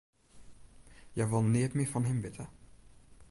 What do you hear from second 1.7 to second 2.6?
mear fan him witte.